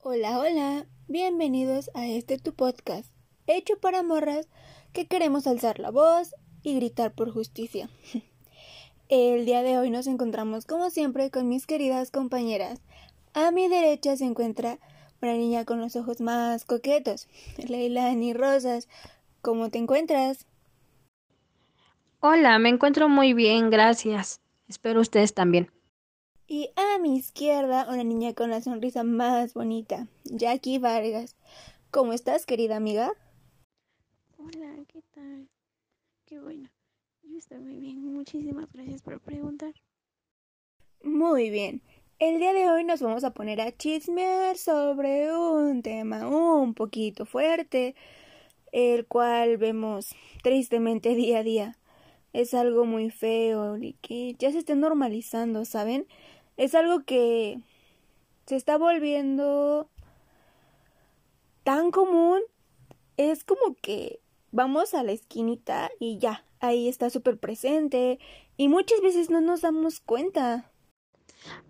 Hola, 0.00 0.38
hola, 0.38 0.86
bienvenidos 1.08 1.90
a 1.92 2.06
este 2.06 2.38
tu 2.38 2.54
podcast, 2.54 3.10
hecho 3.48 3.80
para 3.80 4.04
morras 4.04 4.46
que 4.92 5.08
queremos 5.08 5.48
alzar 5.48 5.80
la 5.80 5.90
voz 5.90 6.36
y 6.62 6.76
gritar 6.76 7.12
por 7.12 7.32
justicia. 7.32 7.90
El 9.08 9.44
día 9.44 9.64
de 9.64 9.76
hoy 9.76 9.90
nos 9.90 10.06
encontramos 10.06 10.66
como 10.66 10.90
siempre 10.90 11.32
con 11.32 11.48
mis 11.48 11.66
queridas 11.66 12.12
compañeras. 12.12 12.80
A 13.34 13.50
mi 13.50 13.66
derecha 13.66 14.16
se 14.16 14.24
encuentra 14.24 14.78
una 15.20 15.32
niña 15.32 15.64
con 15.64 15.80
los 15.80 15.96
ojos 15.96 16.20
más 16.20 16.64
coquetos, 16.64 17.26
Leilani 17.68 18.34
Rosas. 18.34 18.88
¿Cómo 19.42 19.68
te 19.68 19.78
encuentras? 19.78 20.46
Hola, 22.20 22.56
me 22.60 22.68
encuentro 22.68 23.08
muy 23.08 23.32
bien, 23.32 23.68
gracias. 23.68 24.40
Espero 24.68 25.00
ustedes 25.00 25.34
también. 25.34 25.72
Y 26.50 26.70
a 26.76 26.98
mi 26.98 27.14
izquierda, 27.14 27.86
una 27.90 28.04
niña 28.04 28.32
con 28.32 28.48
la 28.48 28.62
sonrisa 28.62 29.04
más 29.04 29.52
bonita, 29.52 30.06
Jackie 30.24 30.78
Vargas. 30.78 31.36
¿Cómo 31.90 32.14
estás, 32.14 32.46
querida 32.46 32.74
amiga? 32.74 33.12
Hola, 34.38 34.82
¿qué 34.88 35.02
tal? 35.10 35.46
Qué 36.24 36.40
bueno. 36.40 36.70
Yo 37.22 37.36
estoy 37.36 37.58
muy 37.58 37.76
bien. 37.76 38.02
Muchísimas 38.02 38.72
gracias 38.72 39.02
por 39.02 39.20
preguntar. 39.20 39.74
Muy 41.02 41.50
bien. 41.50 41.82
El 42.18 42.38
día 42.38 42.54
de 42.54 42.70
hoy 42.70 42.82
nos 42.82 43.02
vamos 43.02 43.24
a 43.24 43.34
poner 43.34 43.60
a 43.60 43.76
chismear 43.76 44.56
sobre 44.56 45.30
un 45.36 45.82
tema 45.82 46.26
un 46.28 46.72
poquito 46.72 47.26
fuerte, 47.26 47.94
el 48.72 49.06
cual 49.06 49.58
vemos 49.58 50.14
tristemente 50.42 51.14
día 51.14 51.40
a 51.40 51.42
día. 51.42 51.78
Es 52.32 52.54
algo 52.54 52.86
muy 52.86 53.10
feo 53.10 53.76
y 53.76 53.94
que 54.00 54.34
ya 54.38 54.50
se 54.50 54.58
está 54.58 54.74
normalizando, 54.74 55.66
¿saben? 55.66 56.06
Es 56.58 56.74
algo 56.74 57.04
que 57.04 57.60
se 58.46 58.56
está 58.56 58.76
volviendo 58.76 59.88
tan 61.62 61.90
común. 61.90 62.40
Es 63.16 63.44
como 63.44 63.76
que 63.80 64.20
vamos 64.50 64.92
a 64.92 65.02
la 65.02 65.12
esquinita 65.12 65.90
y 65.98 66.18
ya, 66.18 66.44
ahí 66.60 66.88
está 66.88 67.10
súper 67.10 67.38
presente 67.38 68.18
y 68.56 68.68
muchas 68.68 69.00
veces 69.00 69.30
no 69.30 69.40
nos 69.40 69.62
damos 69.62 70.00
cuenta. 70.00 70.70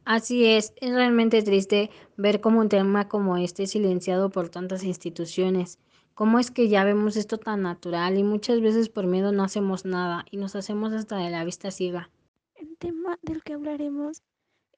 Así 0.05 0.47
es, 0.47 0.73
es 0.77 0.95
realmente 0.95 1.43
triste 1.43 1.91
ver 2.17 2.41
cómo 2.41 2.61
un 2.61 2.71
tema 2.71 3.09
como 3.09 3.37
este 3.37 3.65
es 3.65 3.73
silenciado 3.73 4.31
por 4.31 4.49
tantas 4.49 4.83
instituciones. 4.85 5.79
¿Cómo 6.15 6.39
es 6.39 6.51
que 6.51 6.69
ya 6.69 6.83
vemos 6.85 7.17
esto 7.17 7.39
tan 7.39 7.63
natural 7.63 8.17
y 8.17 8.23
muchas 8.23 8.61
veces 8.63 8.89
por 8.89 9.07
miedo 9.07 9.33
no 9.33 9.45
hacemos 9.45 9.85
nada 9.85 10.25
y 10.31 10.39
nos 10.39 10.57
hacemos 10.57 10.93
hasta 10.95 11.19
de 11.19 11.31
la 11.31 11.45
vista 11.45 11.71
ciega? 11.71 12.11
El 12.57 12.77
tema 12.79 13.19
del 13.23 13.43
que 13.43 13.53
hablaremos 13.53 14.23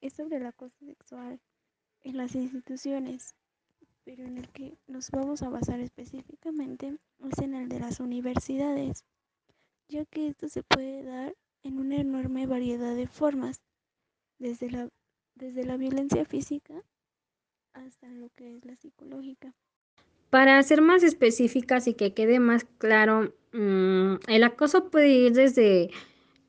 es 0.01 0.13
sobre 0.13 0.37
el 0.37 0.45
acoso 0.45 0.75
sexual 0.85 1.39
en 2.03 2.17
las 2.17 2.35
instituciones, 2.35 3.35
pero 4.03 4.23
en 4.23 4.37
el 4.37 4.49
que 4.49 4.77
nos 4.87 5.11
vamos 5.11 5.43
a 5.43 5.49
basar 5.49 5.79
específicamente 5.79 6.97
es 7.19 7.39
en 7.39 7.53
el 7.53 7.69
de 7.69 7.79
las 7.79 7.99
universidades, 7.99 9.05
ya 9.87 10.05
que 10.05 10.27
esto 10.27 10.49
se 10.49 10.63
puede 10.63 11.03
dar 11.03 11.35
en 11.63 11.79
una 11.79 11.97
enorme 11.97 12.47
variedad 12.47 12.95
de 12.95 13.07
formas, 13.07 13.61
desde 14.39 14.71
la, 14.71 14.89
desde 15.35 15.63
la 15.63 15.77
violencia 15.77 16.25
física 16.25 16.83
hasta 17.73 18.07
lo 18.09 18.29
que 18.35 18.57
es 18.57 18.65
la 18.65 18.75
psicológica. 18.75 19.53
Para 20.29 20.61
ser 20.63 20.81
más 20.81 21.03
específicas 21.03 21.87
y 21.87 21.93
que 21.93 22.13
quede 22.13 22.39
más 22.39 22.65
claro, 22.77 23.33
mm, 23.53 24.15
el 24.27 24.43
acoso 24.43 24.89
puede 24.89 25.09
ir 25.09 25.33
desde 25.33 25.91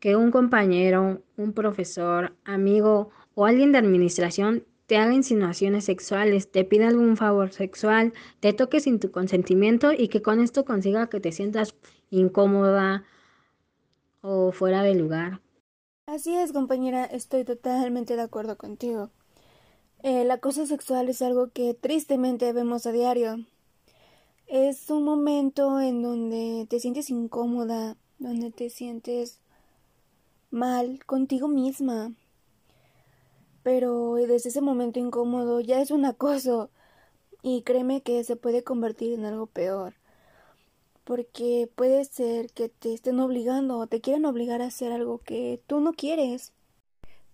que 0.01 0.17
un 0.17 0.31
compañero, 0.31 1.23
un 1.37 1.53
profesor, 1.53 2.35
amigo 2.45 3.11
o 3.35 3.47
alguien 3.47 3.73
de 3.73 3.79
administración 3.79 4.65
te 4.87 4.97
haga 4.97 5.15
insinuaciones 5.15 5.85
sexuales, 5.85 6.51
te 6.51 6.65
pida 6.65 6.89
algún 6.89 7.17
favor 7.17 7.53
sexual, 7.53 8.13
te 8.41 8.53
toque 8.53 8.81
sin 8.81 9.01
tu 9.01 9.11
consentimiento 9.11 9.93
y 9.93 10.09
que 10.09 10.23
con 10.23 10.41
esto 10.41 10.65
consiga 10.65 11.09
que 11.09 11.21
te 11.21 11.33
sientas 11.33 11.75
incómoda 12.11 13.05
o 14.21 14.53
fuera 14.53 14.83
de 14.83 14.95
lugar. 14.95 15.41
Así 16.07 16.35
es, 16.35 16.53
compañera, 16.53 17.05
estoy 17.05 17.45
totalmente 17.45 18.17
de 18.17 18.23
acuerdo 18.23 18.59
contigo. 18.59 19.11
El 20.03 20.31
acoso 20.31 20.67
sexual 20.67 21.09
es 21.09 21.23
algo 21.23 21.49
que 21.53 21.75
tristemente 21.75 22.53
vemos 22.53 22.87
a 22.87 22.93
diario. 22.93 23.47
Es 24.47 24.91
un 24.91 25.05
momento 25.05 25.81
en 25.81 26.03
donde 26.03 26.67
te 26.69 26.81
sientes 26.81 27.09
incómoda, 27.09 27.97
donde 28.19 28.51
te 28.51 28.69
sientes 28.69 29.41
mal 30.51 31.05
contigo 31.07 31.49
misma, 31.49 32.13
pero 33.63 34.15
desde 34.15 34.49
ese 34.49 34.61
momento 34.61 34.99
incómodo 34.99 35.61
ya 35.61 35.81
es 35.81 35.91
un 35.91 36.05
acoso 36.05 36.71
y 37.43 37.63
créeme 37.63 38.03
que 38.03 38.25
se 38.25 38.37
puede 38.37 38.63
convertir 38.65 39.13
en 39.13 39.25
algo 39.25 39.47
peor 39.47 39.95
porque 41.05 41.69
puede 41.75 42.05
ser 42.05 42.53
que 42.53 42.69
te 42.69 42.95
estén 42.95 43.21
obligando 43.21 43.79
o 43.79 43.87
te 43.87 44.01
quieran 44.01 44.25
obligar 44.25 44.63
a 44.63 44.67
hacer 44.67 44.93
algo 44.93 45.19
que 45.19 45.61
tú 45.67 45.81
no 45.81 45.93
quieres. 45.93 46.53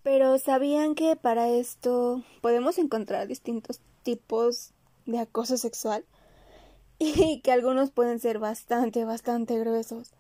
Pero 0.02 0.38
sabían 0.38 0.94
que 0.94 1.16
para 1.16 1.48
esto 1.48 2.22
podemos 2.40 2.78
encontrar 2.78 3.26
distintos 3.26 3.80
tipos 4.02 4.72
de 5.06 5.18
acoso 5.18 5.58
sexual 5.58 6.04
y 6.98 7.40
que 7.40 7.52
algunos 7.52 7.90
pueden 7.90 8.20
ser 8.20 8.38
bastante, 8.38 9.04
bastante 9.04 9.58
gruesos. 9.58 10.12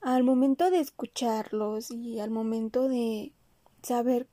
Al 0.00 0.22
momento 0.22 0.70
de 0.70 0.80
escucharlos 0.80 1.90
y 1.90 2.20
al 2.20 2.30
momento 2.30 2.88
de 2.88 3.32
saber 3.82 4.26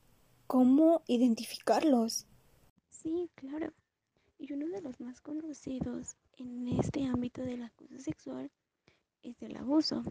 cómo 0.52 1.02
identificarlos. 1.06 2.26
Sí, 2.90 3.30
claro. 3.36 3.72
Y 4.38 4.52
uno 4.52 4.68
de 4.68 4.82
los 4.82 5.00
más 5.00 5.22
conocidos 5.22 6.18
en 6.36 6.68
este 6.68 7.06
ámbito 7.06 7.40
del 7.40 7.62
acoso 7.62 7.98
sexual 7.98 8.50
es 9.22 9.40
el 9.40 9.56
abuso. 9.56 10.04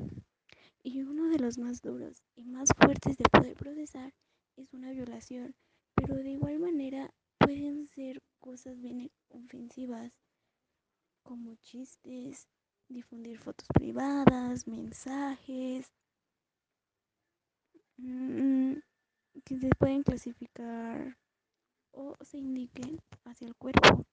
Y 0.82 1.04
uno 1.04 1.30
de 1.30 1.38
los 1.38 1.60
más 1.60 1.84
duros 1.84 2.24
y 2.36 2.46
más 2.46 2.70
fuertes 2.76 3.18
de 3.18 3.26
poder 3.26 3.54
procesar 3.54 4.16
es 4.58 4.74
una 4.74 4.90
violación. 4.90 5.54
Pero 5.94 6.16
de 6.16 6.32
igual 6.32 6.58
manera 6.58 7.14
pueden 7.38 7.88
ser 7.90 8.20
cosas 8.40 8.82
bien 8.82 9.12
ofensivas 9.30 10.12
como 11.22 11.54
chistes, 11.58 12.48
difundir 12.90 13.38
fotos 13.38 13.68
privadas, 13.76 14.68
mensajes. 14.68 15.92
Que 19.52 19.60
se 19.60 19.70
pueden 19.78 20.02
clasificar 20.04 21.18
o 21.92 22.16
se 22.22 22.38
indiquen 22.38 23.02
hacia 23.26 23.48
el 23.48 23.56
cuerpo. 23.56 24.06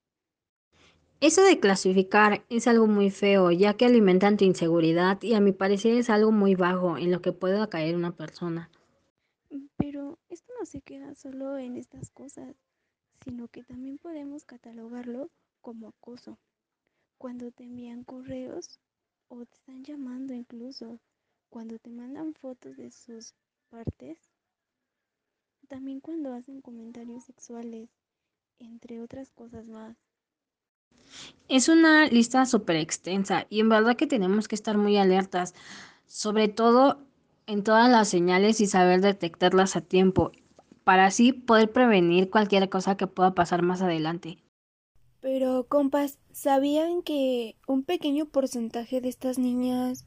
Eso 1.21 1.43
de 1.45 1.61
clasificar 1.61 2.45
es 2.49 2.67
algo 2.67 2.89
muy 2.89 3.11
feo, 3.11 3.53
ya 3.53 3.75
que 3.75 3.87
alimentan 3.87 4.37
tu 4.37 4.45
inseguridad 4.45 5.23
y 5.23 5.35
a 5.35 5.41
mi 5.41 5.53
parecer 5.53 5.95
es 5.95 6.11
algo 6.11 6.33
muy 6.33 6.57
bajo 6.57 6.99
en 6.99 7.13
lo 7.13 7.23
que 7.23 7.33
pueda 7.33 7.71
caer 7.71 7.95
una 7.95 8.17
persona. 8.17 8.69
Pero 9.77 10.19
esto 10.29 10.53
no 10.59 10.67
se 10.67 10.81
queda 10.81 11.15
solo 11.15 11.57
en 11.57 11.77
estas 11.77 12.11
cosas, 12.11 12.57
sino 13.25 13.47
que 13.47 13.63
también 13.63 13.99
podemos 13.99 14.45
catalogarlo 14.45 15.31
como 15.61 15.91
acoso. 15.91 16.37
Cuando 17.17 17.53
te 17.53 17.63
envían 17.63 18.03
correos 18.03 18.81
o 19.29 19.47
te 19.47 19.55
están 19.55 19.85
llamando 19.85 20.35
incluso, 20.35 20.99
cuando 21.49 21.79
te 21.79 21.91
mandan 21.91 22.35
fotos 22.35 22.77
de 22.77 22.91
sus 22.91 23.35
partes 23.71 24.28
también 25.69 26.01
cuando 26.01 26.33
hacen 26.35 26.61
comentarios 26.61 27.25
sexuales, 27.25 27.91
entre 28.59 29.01
otras 29.01 29.31
cosas 29.31 29.67
más. 29.67 29.97
Es 31.49 31.69
una 31.69 32.07
lista 32.09 32.45
súper 32.47 32.77
extensa 32.77 33.47
y 33.49 33.61
en 33.61 33.69
verdad 33.69 33.97
que 33.97 34.07
tenemos 34.07 34.49
que 34.49 34.55
estar 34.55 34.77
muy 34.77 34.97
alertas, 34.97 35.55
sobre 36.07 36.49
todo 36.49 36.99
en 37.47 37.63
todas 37.63 37.91
las 37.91 38.09
señales 38.09 38.61
y 38.61 38.67
saber 38.67 39.01
detectarlas 39.01 39.77
a 39.77 39.81
tiempo, 39.81 40.33
para 40.85 41.07
así 41.07 41.33
poder 41.33 41.71
prevenir 41.73 42.31
cualquier 42.31 42.69
cosa 42.69 42.97
que 42.97 43.07
pueda 43.07 43.35
pasar 43.35 43.63
más 43.63 43.81
adelante. 43.83 44.39
Pero, 45.21 45.67
compas, 45.69 46.19
¿sabían 46.33 47.03
que 47.03 47.57
un 47.67 47.83
pequeño 47.83 48.27
porcentaje 48.27 49.01
de 49.01 49.09
estas 49.09 49.39
niñas 49.39 50.05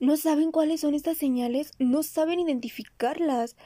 no 0.00 0.16
saben 0.16 0.50
cuáles 0.50 0.80
son 0.80 0.94
estas 0.94 1.18
señales? 1.18 1.72
No 1.78 2.02
saben 2.02 2.40
identificarlas 2.40 3.56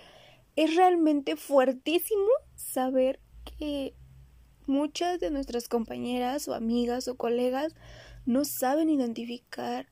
es 0.58 0.74
realmente 0.74 1.36
fuertísimo 1.36 2.26
saber 2.56 3.20
que 3.44 3.94
muchas 4.66 5.20
de 5.20 5.30
nuestras 5.30 5.68
compañeras 5.68 6.48
o 6.48 6.54
amigas 6.54 7.06
o 7.06 7.16
colegas 7.16 7.76
no 8.26 8.44
saben 8.44 8.90
identificar 8.90 9.86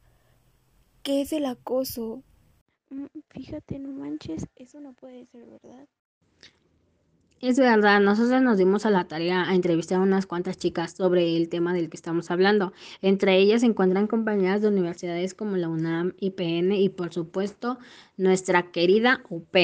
qué 1.05 1.21
es 1.21 1.33
el 1.33 1.45
acoso. 1.45 2.25
Mm, 2.91 3.05
fíjate, 3.31 3.79
no 3.79 3.93
manches, 3.93 4.49
eso 4.57 4.81
no 4.81 4.93
puede 4.93 5.27
ser 5.27 5.47
verdad. 5.47 5.87
Es 7.41 7.59
verdad, 7.61 8.01
nosotros 8.01 8.43
nos 8.43 8.59
dimos 8.59 8.87
a 8.87 8.91
la 8.91 9.07
tarea 9.07 9.49
a 9.49 9.55
entrevistar 9.55 10.01
a 10.01 10.03
unas 10.03 10.27
cuantas 10.27 10.59
chicas 10.59 10.95
sobre 10.97 11.37
el 11.37 11.49
tema 11.49 11.75
del 11.75 11.91
que 11.91 11.97
estamos 11.97 12.33
hablando. 12.33 12.73
Entre 13.03 13.39
ellas 13.39 13.61
se 13.61 13.69
encuentran 13.69 14.09
compañeras 14.09 14.63
de 14.63 14.69
universidades 14.69 15.33
como 15.35 15.57
la 15.57 15.69
UNAM, 15.69 16.15
IPN 16.19 16.73
y 16.73 16.89
por 16.89 17.13
supuesto 17.13 17.79
nuestra 18.17 18.73
querida 18.73 19.23
UP. 19.29 19.55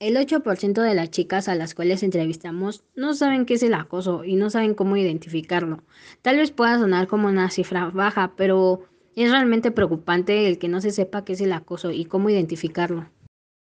El 0.00 0.14
8% 0.14 0.80
de 0.80 0.94
las 0.94 1.10
chicas 1.10 1.48
a 1.48 1.56
las 1.56 1.74
cuales 1.74 2.04
entrevistamos 2.04 2.84
no 2.94 3.14
saben 3.14 3.46
qué 3.46 3.54
es 3.54 3.64
el 3.64 3.74
acoso 3.74 4.22
y 4.22 4.36
no 4.36 4.48
saben 4.48 4.74
cómo 4.74 4.96
identificarlo. 4.96 5.82
Tal 6.22 6.36
vez 6.36 6.52
pueda 6.52 6.78
sonar 6.78 7.08
como 7.08 7.26
una 7.26 7.50
cifra 7.50 7.90
baja, 7.90 8.34
pero 8.36 8.84
es 9.16 9.28
realmente 9.32 9.72
preocupante 9.72 10.46
el 10.46 10.60
que 10.60 10.68
no 10.68 10.80
se 10.80 10.92
sepa 10.92 11.24
qué 11.24 11.32
es 11.32 11.40
el 11.40 11.52
acoso 11.52 11.90
y 11.90 12.04
cómo 12.04 12.30
identificarlo. 12.30 13.10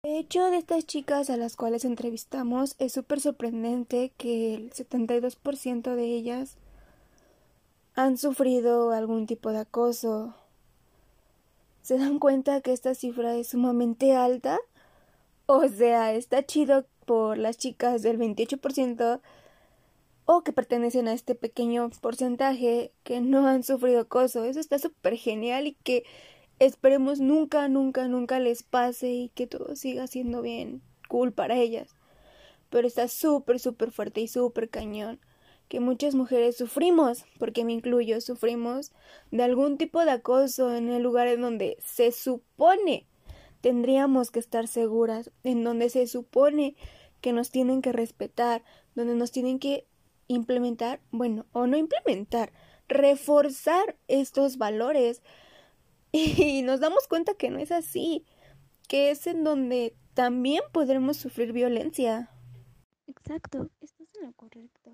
De 0.04 0.18
hecho, 0.18 0.50
de 0.50 0.58
estas 0.58 0.84
chicas 0.84 1.30
a 1.30 1.38
las 1.38 1.56
cuales 1.56 1.86
entrevistamos, 1.86 2.76
es 2.78 2.92
súper 2.92 3.20
sorprendente 3.20 4.12
que 4.18 4.54
el 4.54 4.70
72% 4.70 5.94
de 5.94 6.04
ellas 6.04 6.58
han 7.94 8.18
sufrido 8.18 8.90
algún 8.90 9.26
tipo 9.26 9.50
de 9.50 9.60
acoso. 9.60 10.34
¿Se 11.80 11.96
dan 11.96 12.18
cuenta 12.18 12.60
que 12.60 12.74
esta 12.74 12.94
cifra 12.94 13.34
es 13.34 13.48
sumamente 13.48 14.14
alta? 14.14 14.58
O 15.50 15.66
sea, 15.66 16.12
está 16.12 16.44
chido 16.44 16.84
por 17.06 17.38
las 17.38 17.56
chicas 17.56 18.02
del 18.02 18.18
28% 18.18 19.22
o 20.26 20.42
que 20.44 20.52
pertenecen 20.52 21.08
a 21.08 21.14
este 21.14 21.34
pequeño 21.34 21.88
porcentaje 22.02 22.92
que 23.02 23.22
no 23.22 23.46
han 23.46 23.62
sufrido 23.62 24.00
acoso. 24.00 24.44
Eso 24.44 24.60
está 24.60 24.78
súper 24.78 25.16
genial 25.16 25.66
y 25.66 25.72
que 25.72 26.04
esperemos 26.58 27.20
nunca, 27.20 27.66
nunca, 27.68 28.08
nunca 28.08 28.40
les 28.40 28.62
pase 28.62 29.08
y 29.08 29.28
que 29.30 29.46
todo 29.46 29.74
siga 29.74 30.06
siendo 30.06 30.42
bien 30.42 30.82
cool 31.08 31.32
para 31.32 31.56
ellas. 31.56 31.96
Pero 32.68 32.86
está 32.86 33.08
súper, 33.08 33.58
súper 33.58 33.90
fuerte 33.90 34.20
y 34.20 34.28
súper 34.28 34.68
cañón 34.68 35.18
que 35.68 35.80
muchas 35.80 36.14
mujeres 36.14 36.58
sufrimos, 36.58 37.24
porque 37.38 37.64
me 37.64 37.72
incluyo, 37.72 38.20
sufrimos 38.20 38.92
de 39.30 39.44
algún 39.44 39.78
tipo 39.78 40.04
de 40.04 40.10
acoso 40.10 40.74
en 40.74 40.90
el 40.90 41.02
lugar 41.02 41.26
en 41.26 41.40
donde 41.40 41.78
se 41.82 42.12
supone 42.12 43.07
tendríamos 43.60 44.30
que 44.30 44.38
estar 44.38 44.68
seguras, 44.68 45.30
en 45.42 45.64
donde 45.64 45.90
se 45.90 46.06
supone 46.06 46.76
que 47.20 47.32
nos 47.32 47.50
tienen 47.50 47.82
que 47.82 47.92
respetar, 47.92 48.62
donde 48.94 49.14
nos 49.14 49.32
tienen 49.32 49.58
que 49.58 49.86
implementar, 50.28 51.00
bueno, 51.10 51.46
o 51.52 51.66
no 51.66 51.76
implementar, 51.76 52.52
reforzar 52.88 53.96
estos 54.08 54.58
valores. 54.58 55.22
Y 56.10 56.62
nos 56.62 56.80
damos 56.80 57.06
cuenta 57.06 57.34
que 57.34 57.50
no 57.50 57.58
es 57.58 57.70
así, 57.70 58.24
que 58.88 59.10
es 59.10 59.26
en 59.26 59.44
donde 59.44 59.94
también 60.14 60.62
podremos 60.72 61.18
sufrir 61.18 61.52
violencia. 61.52 62.30
Exacto, 63.06 63.70
estás 63.80 64.08
en 64.16 64.26
lo 64.26 64.32
correcto. 64.32 64.90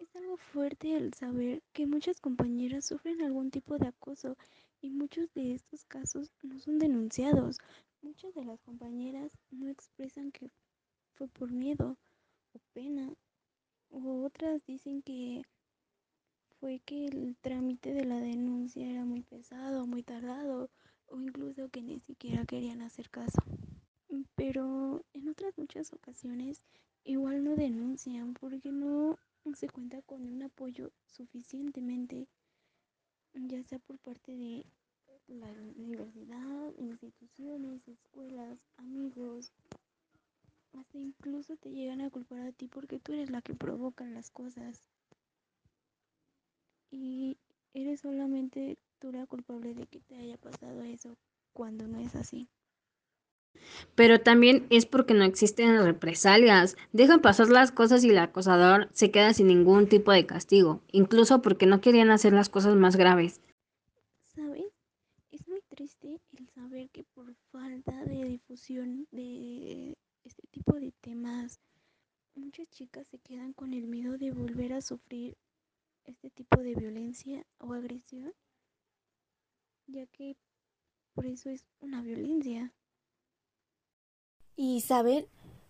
Es 0.00 0.14
algo 0.16 0.36
fuerte 0.36 0.96
el 0.96 1.14
saber 1.14 1.62
que 1.72 1.86
muchas 1.86 2.20
compañeras 2.20 2.86
sufren 2.86 3.22
algún 3.22 3.50
tipo 3.50 3.78
de 3.78 3.86
acoso 3.86 4.36
y 4.80 4.90
muchos 4.90 5.32
de 5.34 5.54
estos 5.54 5.84
casos 5.84 6.32
no 6.42 6.58
son 6.58 6.78
denunciados. 6.78 7.58
Muchas 8.02 8.34
de 8.34 8.44
las 8.44 8.60
compañeras 8.62 9.32
no 9.50 9.68
expresan 9.68 10.30
que 10.30 10.50
fue 11.14 11.28
por 11.28 11.50
miedo 11.50 11.96
o 12.52 12.58
pena 12.72 13.12
o 13.90 14.24
otras 14.24 14.64
dicen 14.66 15.02
que 15.02 15.42
fue 16.60 16.80
que 16.80 17.06
el 17.06 17.36
trámite 17.40 17.92
de 17.92 18.04
la 18.04 18.20
denuncia 18.20 18.88
era 18.88 19.04
muy 19.04 19.22
pesado, 19.22 19.86
muy 19.86 20.02
tardado 20.02 20.70
o 21.06 21.20
incluso 21.20 21.68
que 21.68 21.82
ni 21.82 22.00
siquiera 22.00 22.44
querían 22.44 22.82
hacer 22.82 23.10
caso. 23.10 23.42
Pero 24.34 25.04
en 25.12 25.28
otras 25.28 25.56
muchas 25.58 25.92
ocasiones 25.92 26.62
igual 27.04 27.42
no 27.44 27.56
denuncian 27.56 28.34
porque 28.34 28.70
no 28.70 29.18
se 29.54 29.68
cuenta 29.68 30.02
con 30.02 30.22
un 30.22 30.42
apoyo 30.42 30.92
suficientemente, 31.06 32.28
ya 33.34 33.62
sea 33.64 33.78
por 33.78 33.98
parte 33.98 34.36
de 34.36 34.66
la 35.28 35.50
universidad, 35.76 36.72
instituciones, 36.78 37.86
escuelas, 37.86 38.58
amigos, 38.76 39.52
hasta 40.72 40.98
incluso 40.98 41.56
te 41.56 41.70
llegan 41.70 42.00
a 42.00 42.10
culpar 42.10 42.40
a 42.40 42.52
ti 42.52 42.68
porque 42.68 42.98
tú 42.98 43.12
eres 43.12 43.30
la 43.30 43.42
que 43.42 43.54
provoca 43.54 44.04
las 44.04 44.30
cosas. 44.30 44.82
Y 46.90 47.36
eres 47.74 48.00
solamente 48.00 48.78
tú 48.98 49.12
la 49.12 49.26
culpable 49.26 49.74
de 49.74 49.86
que 49.86 50.00
te 50.00 50.16
haya 50.16 50.36
pasado 50.36 50.82
eso 50.82 51.16
cuando 51.52 51.86
no 51.86 51.98
es 51.98 52.14
así. 52.14 52.48
Pero 53.94 54.20
también 54.20 54.66
es 54.70 54.86
porque 54.86 55.14
no 55.14 55.24
existen 55.24 55.82
represalias. 55.82 56.76
Dejan 56.92 57.20
pasar 57.20 57.48
las 57.48 57.72
cosas 57.72 58.04
y 58.04 58.10
el 58.10 58.18
acosador 58.18 58.88
se 58.92 59.10
queda 59.10 59.32
sin 59.34 59.48
ningún 59.48 59.88
tipo 59.88 60.12
de 60.12 60.26
castigo, 60.26 60.82
incluso 60.92 61.42
porque 61.42 61.66
no 61.66 61.80
querían 61.80 62.10
hacer 62.10 62.32
las 62.32 62.48
cosas 62.48 62.76
más 62.76 62.96
graves. 62.96 63.40
¿Sabes? 64.26 64.72
Es 65.30 65.46
muy 65.48 65.60
triste 65.68 66.20
el 66.38 66.47
saber 66.58 66.90
que 66.90 67.04
por 67.04 67.32
falta 67.52 68.04
de 68.04 68.24
difusión 68.24 69.06
de 69.12 69.96
este 70.24 70.42
tipo 70.50 70.74
de 70.80 70.92
temas, 71.00 71.60
muchas 72.34 72.68
chicas 72.70 73.06
se 73.06 73.18
quedan 73.18 73.52
con 73.52 73.72
el 73.74 73.86
miedo 73.86 74.18
de 74.18 74.32
volver 74.32 74.72
a 74.72 74.80
sufrir 74.80 75.36
este 76.04 76.30
tipo 76.30 76.60
de 76.60 76.74
violencia 76.74 77.46
o 77.58 77.74
agresión, 77.74 78.32
ya 79.86 80.06
que 80.06 80.36
por 81.14 81.26
eso 81.26 81.48
es 81.48 81.64
una 81.80 82.02
violencia. 82.02 82.72
Y 84.56 84.80
saben, 84.80 85.26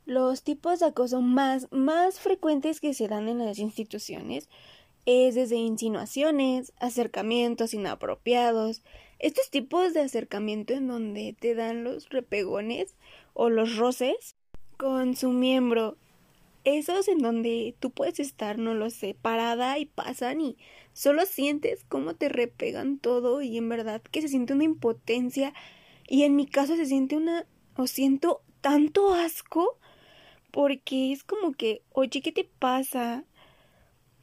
los 0.07 0.43
tipos 0.43 0.81
de 0.81 0.87
acoso 0.87 1.21
más, 1.21 1.71
más 1.71 2.19
frecuentes 2.19 2.81
que 2.81 2.95
se 2.95 3.09
dan 3.09 3.29
en 3.29 3.39
las 3.39 3.59
instituciones 3.59 4.49
es 5.05 5.35
desde 5.35 5.57
insinuaciones, 5.57 6.73
acercamientos 6.79 7.75
inapropiados, 7.75 8.83
estos 9.19 9.51
tipos 9.51 9.95
de 9.95 10.01
acercamiento 10.01 10.75
en 10.75 10.87
donde 10.87 11.35
te 11.39 11.55
dan 11.55 11.85
los 11.85 12.09
repegones 12.09 12.95
o 13.35 13.51
los 13.51 13.77
roces 13.77 14.37
con 14.77 15.17
su 15.17 15.31
miembro. 15.31 15.97
Esos 16.65 17.09
en 17.09 17.19
donde 17.19 17.75
tú 17.81 17.91
puedes 17.91 18.21
estar, 18.21 18.59
no 18.59 18.75
lo 18.75 18.91
sé, 18.91 19.17
parada 19.21 19.79
y 19.79 19.87
pasan 19.87 20.41
y 20.41 20.57
solo 20.93 21.25
sientes 21.25 21.85
cómo 21.89 22.15
te 22.15 22.29
repegan 22.29 22.99
todo 22.99 23.43
y 23.43 23.57
en 23.57 23.69
verdad 23.69 24.03
que 24.03 24.21
se 24.23 24.29
siente 24.29 24.53
una 24.53 24.65
impotencia 24.65 25.55
y 26.07 26.25
en 26.25 26.37
mi 26.37 26.47
caso 26.47 26.77
se 26.77 26.87
siente 26.87 27.17
una 27.17 27.47
o 27.77 27.87
siento 27.87 28.43
tanto 28.61 29.15
asco 29.15 29.79
porque 30.51 31.13
es 31.13 31.25
como 31.25 31.53
que, 31.53 31.83
oye, 31.93 32.21
¿qué 32.23 32.33
te 32.33 32.45
pasa? 32.59 33.25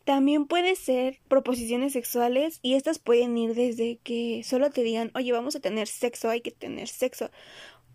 También 0.05 0.45
puede 0.45 0.75
ser 0.75 1.19
proposiciones 1.27 1.93
sexuales 1.93 2.59
y 2.61 2.75
estas 2.75 2.99
pueden 2.99 3.35
ir 3.39 3.55
desde 3.55 3.97
que 4.03 4.43
solo 4.43 4.69
te 4.69 4.83
digan, 4.83 5.11
oye, 5.15 5.31
vamos 5.31 5.55
a 5.55 5.59
tener 5.59 5.87
sexo, 5.87 6.29
hay 6.29 6.41
que 6.41 6.51
tener 6.51 6.87
sexo. 6.87 7.31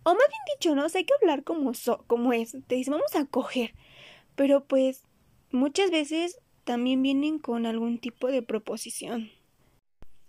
O 0.02 0.10
más 0.10 0.28
bien 0.28 0.40
dicho, 0.56 0.74
¿no? 0.74 0.86
hay 0.92 1.04
que 1.04 1.14
hablar 1.20 1.44
como, 1.44 1.72
como 2.08 2.32
es. 2.32 2.56
Te 2.66 2.74
dicen, 2.74 2.94
vamos 2.94 3.14
a 3.14 3.26
coger. 3.26 3.74
Pero 4.34 4.64
pues 4.64 5.04
muchas 5.52 5.92
veces 5.92 6.40
también 6.64 7.00
vienen 7.00 7.38
con 7.38 7.64
algún 7.64 7.98
tipo 7.98 8.26
de 8.26 8.42
proposición. 8.42 9.30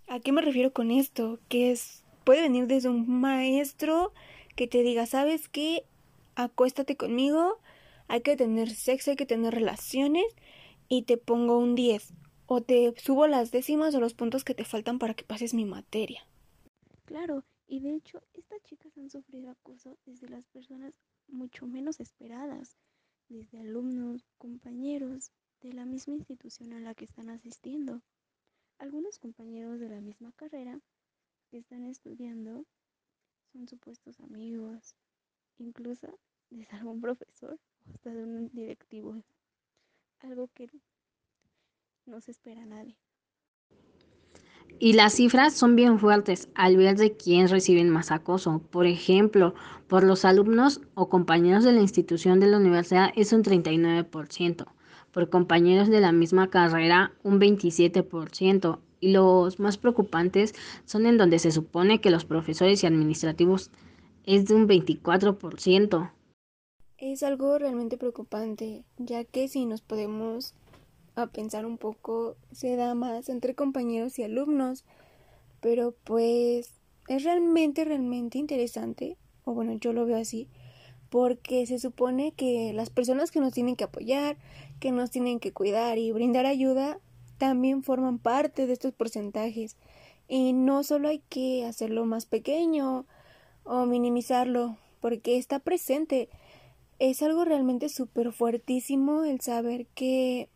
¿A 0.06 0.20
qué 0.20 0.30
me 0.30 0.42
refiero 0.42 0.72
con 0.72 0.92
esto? 0.92 1.40
Que 1.48 1.72
es, 1.72 2.04
puede 2.22 2.42
venir 2.42 2.68
desde 2.68 2.90
un 2.90 3.10
maestro 3.20 4.12
que 4.54 4.68
te 4.68 4.84
diga, 4.84 5.06
¿sabes 5.06 5.48
qué? 5.48 5.84
Acuéstate 6.36 6.96
conmigo, 6.96 7.58
hay 8.06 8.20
que 8.20 8.36
tener 8.36 8.70
sexo, 8.70 9.10
hay 9.10 9.16
que 9.16 9.26
tener 9.26 9.52
relaciones 9.52 10.26
y 10.92 11.04
te 11.04 11.16
pongo 11.16 11.56
un 11.56 11.74
10. 11.74 12.12
O 12.44 12.60
te 12.60 12.92
subo 13.00 13.26
las 13.26 13.50
décimas 13.50 13.94
o 13.94 14.00
los 14.00 14.12
puntos 14.12 14.44
que 14.44 14.54
te 14.54 14.66
faltan 14.66 14.98
para 14.98 15.14
que 15.14 15.24
pases 15.24 15.54
mi 15.54 15.64
materia. 15.64 16.20
Claro, 17.06 17.44
y 17.66 17.80
de 17.80 17.94
hecho, 17.94 18.20
estas 18.34 18.62
chicas 18.64 18.92
han 18.98 19.08
sufrido 19.08 19.50
acoso 19.50 19.96
desde 20.04 20.28
las 20.28 20.46
personas 20.48 20.92
mucho 21.28 21.66
menos 21.66 21.98
esperadas, 21.98 22.76
desde 23.30 23.60
alumnos, 23.60 24.26
compañeros 24.36 25.32
de 25.62 25.72
la 25.72 25.86
misma 25.86 26.16
institución 26.16 26.74
a 26.74 26.80
la 26.80 26.94
que 26.94 27.06
están 27.06 27.30
asistiendo. 27.30 28.02
Algunos 28.76 29.18
compañeros 29.18 29.80
de 29.80 29.88
la 29.88 30.02
misma 30.02 30.30
carrera 30.32 30.78
que 31.50 31.56
están 31.56 31.86
estudiando 31.86 32.66
son 33.50 33.66
supuestos 33.66 34.20
amigos, 34.20 34.94
incluso 35.56 36.18
de 36.50 36.66
algún 36.72 37.00
profesor 37.00 37.58
o 37.86 37.94
hasta 37.94 38.12
de 38.12 38.24
un 38.24 38.50
directivo, 38.52 39.22
algo 40.24 40.48
que 40.54 40.68
no 42.06 42.20
se 42.20 42.30
espera 42.30 42.64
nadie. 42.66 42.96
Y 44.78 44.94
las 44.94 45.14
cifras 45.14 45.54
son 45.54 45.76
bien 45.76 45.98
fuertes 45.98 46.48
al 46.54 46.76
ver 46.76 46.96
de 46.96 47.16
quién 47.16 47.48
reciben 47.48 47.90
más 47.90 48.10
acoso. 48.10 48.60
Por 48.70 48.86
ejemplo, 48.86 49.54
por 49.86 50.02
los 50.02 50.24
alumnos 50.24 50.80
o 50.94 51.08
compañeros 51.08 51.64
de 51.64 51.72
la 51.72 51.80
institución 51.80 52.40
de 52.40 52.48
la 52.48 52.56
universidad 52.56 53.12
es 53.14 53.32
un 53.32 53.42
39%, 53.42 54.66
por 55.12 55.28
compañeros 55.28 55.88
de 55.88 56.00
la 56.00 56.12
misma 56.12 56.50
carrera 56.50 57.12
un 57.22 57.38
27%, 57.38 58.80
y 59.00 59.10
los 59.10 59.58
más 59.58 59.76
preocupantes 59.78 60.54
son 60.84 61.06
en 61.06 61.18
donde 61.18 61.38
se 61.38 61.50
supone 61.50 62.00
que 62.00 62.10
los 62.10 62.24
profesores 62.24 62.82
y 62.82 62.86
administrativos 62.86 63.70
es 64.24 64.46
de 64.46 64.54
un 64.54 64.68
24%. 64.68 66.10
Es 67.02 67.24
algo 67.24 67.58
realmente 67.58 67.98
preocupante, 67.98 68.84
ya 68.96 69.24
que 69.24 69.48
si 69.48 69.66
nos 69.66 69.80
podemos 69.80 70.54
a 71.16 71.26
pensar 71.26 71.66
un 71.66 71.76
poco, 71.76 72.36
se 72.52 72.76
da 72.76 72.94
más 72.94 73.28
entre 73.28 73.56
compañeros 73.56 74.20
y 74.20 74.22
alumnos, 74.22 74.84
pero 75.60 75.96
pues 76.04 76.70
es 77.08 77.24
realmente, 77.24 77.84
realmente 77.84 78.38
interesante, 78.38 79.16
o 79.44 79.52
bueno, 79.52 79.72
yo 79.72 79.92
lo 79.92 80.06
veo 80.06 80.16
así, 80.16 80.46
porque 81.10 81.66
se 81.66 81.80
supone 81.80 82.34
que 82.36 82.72
las 82.72 82.88
personas 82.88 83.32
que 83.32 83.40
nos 83.40 83.52
tienen 83.52 83.74
que 83.74 83.82
apoyar, 83.82 84.36
que 84.78 84.92
nos 84.92 85.10
tienen 85.10 85.40
que 85.40 85.52
cuidar 85.52 85.98
y 85.98 86.12
brindar 86.12 86.46
ayuda, 86.46 87.00
también 87.36 87.82
forman 87.82 88.20
parte 88.20 88.68
de 88.68 88.74
estos 88.74 88.92
porcentajes. 88.92 89.76
Y 90.28 90.52
no 90.52 90.84
solo 90.84 91.08
hay 91.08 91.18
que 91.28 91.66
hacerlo 91.66 92.06
más 92.06 92.26
pequeño 92.26 93.06
o 93.64 93.86
minimizarlo, 93.86 94.76
porque 95.00 95.36
está 95.36 95.58
presente. 95.58 96.28
Es 96.98 97.22
algo 97.22 97.44
realmente 97.44 97.88
súper 97.88 98.32
fuertísimo 98.32 99.24
el 99.24 99.40
saber 99.40 99.86
que 99.88 100.48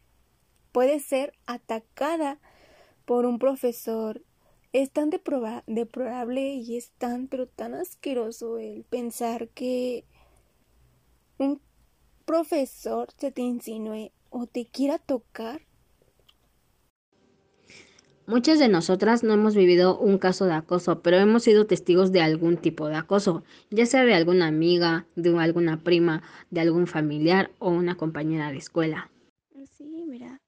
puede 0.72 1.00
ser 1.00 1.32
atacada 1.46 2.38
por 3.04 3.26
un 3.26 3.38
profesor. 3.38 4.22
Es 4.72 4.90
tan 4.90 5.10
deplorable 5.10 6.54
y 6.54 6.76
es 6.76 6.90
tan, 6.98 7.28
pero 7.28 7.46
tan 7.48 7.74
asqueroso 7.74 8.58
el 8.58 8.84
pensar 8.84 9.48
que 9.48 10.04
un 11.38 11.60
profesor 12.24 13.08
se 13.16 13.32
te 13.32 13.42
insinúe 13.42 14.10
o 14.30 14.46
te 14.46 14.66
quiera 14.66 14.98
tocar 14.98 15.65
Muchas 18.28 18.58
de 18.58 18.66
nosotras 18.68 19.22
no 19.22 19.34
hemos 19.34 19.54
vivido 19.54 19.96
un 19.96 20.18
caso 20.18 20.46
de 20.46 20.54
acoso, 20.54 21.00
pero 21.00 21.16
hemos 21.16 21.44
sido 21.44 21.68
testigos 21.68 22.10
de 22.10 22.22
algún 22.22 22.56
tipo 22.56 22.88
de 22.88 22.96
acoso, 22.96 23.44
ya 23.70 23.86
sea 23.86 24.04
de 24.04 24.14
alguna 24.14 24.48
amiga, 24.48 25.06
de 25.14 25.38
alguna 25.38 25.84
prima, 25.84 26.24
de 26.50 26.60
algún 26.60 26.88
familiar 26.88 27.52
o 27.60 27.70
una 27.70 27.96
compañera 27.96 28.50
de 28.50 28.58
escuela. 28.58 29.12
Sí, 29.64 30.04
mira, 30.08 30.42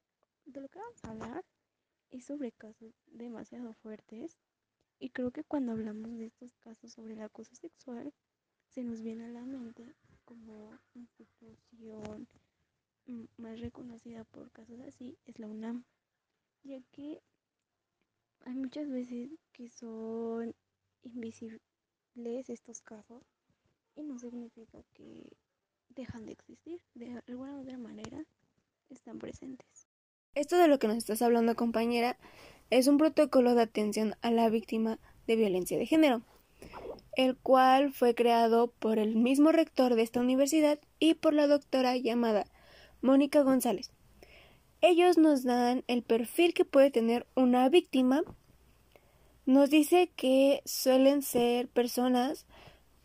de 0.45 0.61
lo 0.61 0.69
que 0.69 0.81
vamos 0.81 0.99
a 1.05 1.11
hablar 1.11 1.45
es 2.11 2.25
sobre 2.25 2.51
casos 2.51 2.93
demasiado 3.07 3.73
fuertes 3.75 4.37
y 4.99 5.11
creo 5.11 5.31
que 5.31 5.45
cuando 5.45 5.71
hablamos 5.71 6.19
de 6.19 6.27
estos 6.27 6.57
casos 6.57 6.93
sobre 6.93 7.13
el 7.13 7.23
acoso 7.23 7.55
sexual 7.55 8.13
se 8.67 8.83
nos 8.83 9.03
viene 9.03 9.27
a 9.27 9.29
la 9.29 9.45
mente 9.45 9.95
como 10.25 10.77
institución 10.95 12.27
más 13.37 13.61
reconocida 13.61 14.25
por 14.25 14.51
casos 14.51 14.81
así 14.81 15.17
es 15.27 15.39
la 15.39 15.47
UNAM, 15.47 15.85
ya 16.65 16.81
que 16.91 17.23
hay 18.49 18.55
muchas 18.55 18.89
veces 18.89 19.29
que 19.53 19.69
son 19.69 20.55
invisibles 21.03 21.61
estos 22.49 22.81
casos 22.81 23.23
y 23.95 24.03
no 24.03 24.19
significa 24.19 24.83
que 24.95 25.37
dejan 25.91 26.25
de 26.25 26.33
existir. 26.33 26.81
De 26.95 27.23
alguna 27.27 27.57
u 27.57 27.61
otra 27.61 27.77
manera 27.77 28.25
están 28.89 29.19
presentes. 29.19 29.87
Esto 30.35 30.57
de 30.57 30.67
lo 30.67 30.79
que 30.79 30.89
nos 30.89 30.97
estás 30.97 31.21
hablando, 31.21 31.57
compañera, 31.57 32.17
es 32.71 32.87
un 32.87 32.97
protocolo 32.97 33.55
de 33.55 33.63
atención 33.63 34.15
a 34.23 34.31
la 34.31 34.49
víctima 34.49 34.99
de 35.27 35.37
violencia 35.37 35.77
de 35.77 35.85
género, 35.85 36.23
el 37.17 37.37
cual 37.37 37.93
fue 37.93 38.15
creado 38.15 38.73
por 38.79 38.99
el 38.99 39.15
mismo 39.15 39.53
rector 39.53 39.95
de 39.95 40.03
esta 40.03 40.21
universidad 40.21 40.79
y 40.99 41.15
por 41.15 41.35
la 41.35 41.49
doctora 41.49 41.99
llamada 41.99 42.47
Mónica 43.03 43.43
González. 43.43 43.93
Ellos 44.81 45.19
nos 45.19 45.43
dan 45.43 45.83
el 45.89 46.03
perfil 46.03 46.55
que 46.55 46.65
puede 46.65 46.93
tener 46.93 47.27
una 47.35 47.69
víctima. 47.69 48.23
Nos 49.45 49.71
dice 49.71 50.11
que 50.15 50.63
suelen 50.65 51.23
ser 51.23 51.67
personas 51.67 52.47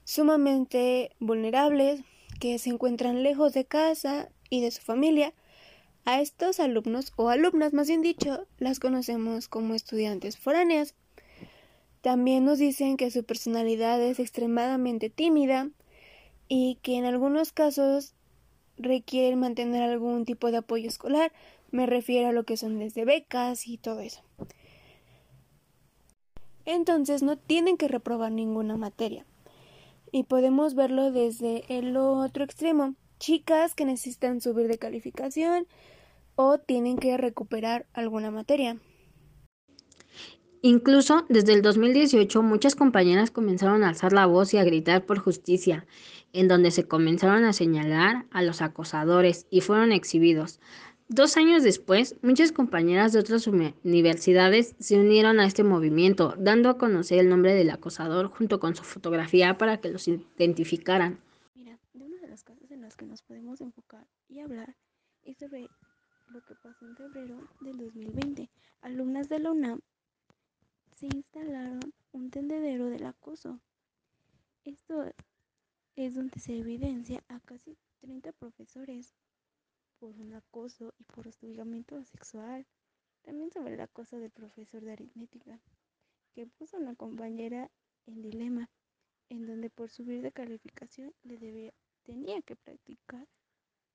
sumamente 0.04 1.12
vulnerables, 1.20 2.02
que 2.40 2.60
se 2.60 2.70
encuentran 2.70 3.24
lejos 3.24 3.54
de 3.54 3.66
casa 3.66 4.30
y 4.52 4.62
de 4.62 4.70
su 4.70 4.82
familia. 4.82 5.34
A 6.06 6.22
estos 6.22 6.60
alumnos 6.60 7.12
o 7.16 7.30
alumnas, 7.30 7.74
más 7.74 7.88
bien 7.88 8.02
dicho, 8.02 8.46
las 8.60 8.80
conocemos 8.80 9.48
como 9.48 9.74
estudiantes 9.74 10.38
foráneas. 10.38 10.94
También 12.02 12.46
nos 12.46 12.60
dicen 12.60 12.98
que 12.98 13.10
su 13.10 13.24
personalidad 13.24 14.00
es 14.00 14.20
extremadamente 14.20 15.10
tímida 15.10 15.70
y 16.48 16.78
que 16.84 16.98
en 16.98 17.06
algunos 17.06 17.52
casos 17.52 18.14
requieren 18.78 19.40
mantener 19.40 19.82
algún 19.82 20.26
tipo 20.26 20.52
de 20.52 20.58
apoyo 20.58 20.88
escolar, 20.88 21.32
me 21.74 21.88
refiero 21.88 22.30
a 22.30 22.32
lo 22.32 22.44
que 22.44 22.56
son 22.56 22.78
desde 22.78 23.04
becas 23.04 23.68
y 23.68 23.78
todo 23.78 24.00
eso. 24.00 24.22
Entonces 26.66 27.24
no 27.24 27.36
tienen 27.36 27.78
que 27.78 27.88
reprobar 27.88 28.32
ninguna 28.32 28.78
materia. 28.78 29.26
Y 30.12 30.24
podemos 30.24 30.76
verlo 30.76 31.12
desde 31.12 31.66
el 31.76 31.98
otro 31.98 32.44
extremo. 32.44 32.96
Chicas 33.20 33.74
que 33.74 33.86
necesitan 33.86 34.40
subir 34.40 34.68
de 34.68 34.78
calificación 34.78 35.66
o 36.36 36.60
tienen 36.60 36.98
que 36.98 37.18
recuperar 37.18 37.88
alguna 37.94 38.30
materia. 38.30 38.78
Incluso 40.62 41.26
desde 41.28 41.54
el 41.54 41.64
2018 41.64 42.42
muchas 42.44 42.76
compañeras 42.76 43.32
comenzaron 43.32 43.84
a 43.84 43.90
alzar 43.90 44.14
la 44.14 44.28
voz 44.28 44.54
y 44.54 44.58
a 44.58 44.64
gritar 44.64 45.06
por 45.06 45.18
justicia, 45.18 45.88
en 46.32 46.48
donde 46.48 46.72
se 46.72 46.88
comenzaron 46.88 47.44
a 47.44 47.52
señalar 47.52 48.28
a 48.32 48.44
los 48.44 48.62
acosadores 48.62 49.48
y 49.50 49.62
fueron 49.62 49.92
exhibidos. 49.92 50.62
Dos 51.16 51.38
años 51.38 51.62
después, 51.62 52.16
muchas 52.24 52.52
compañeras 52.52 53.14
de 53.14 53.20
otras 53.20 53.46
universidades 53.46 54.76
se 54.80 55.00
unieron 55.00 55.40
a 55.40 55.46
este 55.46 55.64
movimiento, 55.64 56.34
dando 56.40 56.70
a 56.70 56.80
conocer 56.80 57.20
el 57.20 57.30
nombre 57.30 57.54
del 57.54 57.70
acosador 57.70 58.30
junto 58.30 58.60
con 58.60 58.76
su 58.76 58.84
fotografía 58.84 59.56
para 59.60 59.80
que 59.80 59.90
los 59.90 60.08
identificaran. 60.08 61.20
Mira, 61.54 61.78
de 61.94 62.04
uno 62.04 62.18
de 62.18 62.28
los 62.28 62.44
casos 62.44 62.72
en 62.72 62.82
los 62.82 62.98
que 62.98 63.06
nos 63.06 63.22
podemos 63.22 63.62
enfocar 63.62 64.08
y 64.28 64.40
hablar 64.40 64.76
es 65.22 65.38
sobre 65.38 65.68
lo 66.30 66.44
que 66.46 66.56
pasó 66.56 66.88
en 66.88 66.96
febrero 66.96 67.48
del 67.62 67.78
2020. 67.78 68.50
Alumnas 68.82 69.30
de 69.30 69.38
la 69.38 69.52
UNAM 69.52 69.82
se 70.96 71.06
instalaron 71.06 71.94
un 72.12 72.32
tendedero 72.32 72.88
del 72.88 73.06
acoso. 73.06 73.60
Esto 74.64 75.14
es 75.96 76.16
donde 76.16 76.40
se 76.40 76.58
evidencia 76.58 77.24
a 77.28 77.40
casi 77.42 77.78
30 78.02 78.32
profesores 78.32 79.14
por 80.04 80.20
un 80.20 80.34
acoso 80.34 80.94
y 81.00 81.06
por 81.06 81.30
hostigamiento 81.30 82.04
sexual. 82.04 82.68
También 83.22 83.52
sobre 83.52 83.76
el 83.76 83.80
acoso 83.80 84.20
del 84.20 84.32
profesor 84.32 84.84
de 84.84 84.92
aritmética, 84.92 85.62
que 86.34 86.46
puso 86.46 86.76
a 86.76 86.82
una 86.82 86.94
compañera 86.94 87.72
en 88.06 88.22
dilema, 88.22 88.70
en 89.30 89.48
donde 89.48 89.70
por 89.70 89.90
subir 89.90 90.22
de 90.22 90.34
calificación 90.34 91.14
le 91.24 91.38
debía, 91.38 91.74
tenía 92.04 92.42
que 92.42 92.58
practicar 92.58 93.26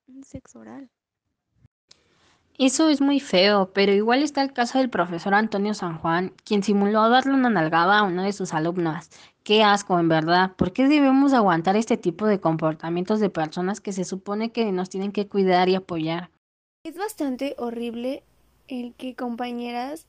un 0.07 0.25
sexo 0.25 0.61
oral. 0.61 0.91
Eso 2.59 2.89
es 2.89 3.01
muy 3.01 3.21
feo, 3.21 3.71
pero 3.73 3.93
igual 3.93 4.21
está 4.21 4.43
el 4.43 4.53
caso 4.53 4.79
del 4.79 4.91
profesor 4.91 5.33
Antonio 5.33 5.75
San 5.75 5.97
Juan, 5.99 6.35
quien 6.43 6.65
simuló 6.65 7.09
darle 7.09 7.35
una 7.35 7.51
nalgada 7.51 8.01
a 8.01 8.03
una 8.03 8.25
de 8.25 8.33
sus 8.33 8.53
alumnas. 8.53 9.11
Qué 9.45 9.63
asco, 9.63 9.97
en 10.01 10.09
verdad. 10.09 10.57
¿Por 10.57 10.73
qué 10.73 10.89
debemos 10.89 11.35
aguantar 11.35 11.77
este 11.77 11.97
tipo 11.97 12.27
de 12.27 12.41
comportamientos 12.41 13.21
de 13.21 13.31
personas 13.31 13.81
que 13.81 13.93
se 13.93 14.05
supone 14.05 14.51
que 14.51 14.73
nos 14.73 14.89
tienen 14.89 15.13
que 15.13 15.29
cuidar 15.29 15.69
y 15.69 15.77
apoyar? 15.77 16.31
Es 16.83 16.99
bastante 16.99 17.55
horrible 17.59 18.25
el 18.67 18.93
que 18.95 19.15
compañeras 19.15 20.09